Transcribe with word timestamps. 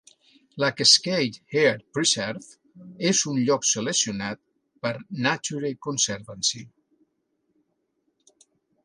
La 0.61 0.69
Cascade 0.77 1.41
Head 1.63 1.83
Preserve 1.97 2.87
és 3.09 3.21
un 3.33 3.37
lloc 3.49 3.67
seleccionat 3.73 4.41
per 4.87 4.95
Nature 5.27 5.73
Conservancy. 5.89 6.63